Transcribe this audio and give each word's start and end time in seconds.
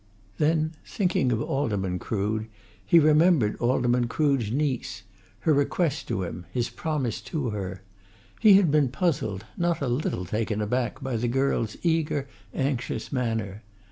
Then, 0.39 0.71
thinking 0.83 1.31
of 1.31 1.43
Alderman 1.43 1.99
Crood, 1.99 2.47
he 2.83 2.97
remembered 2.97 3.55
Alderman 3.57 4.07
Crood's 4.07 4.51
niece; 4.51 5.03
her 5.41 5.53
request 5.53 6.07
to 6.07 6.23
him; 6.23 6.47
his 6.51 6.69
promise 6.71 7.21
to 7.29 7.49
her. 7.51 7.83
He 8.39 8.53
had 8.55 8.71
been 8.71 8.89
puzzled, 8.89 9.45
not 9.57 9.79
a 9.79 9.87
little 9.87 10.25
taken 10.25 10.59
aback 10.59 11.03
by 11.03 11.17
the 11.17 11.27
girl's 11.27 11.77
eager, 11.83 12.27
anxious 12.51 13.11
manner. 13.11 13.61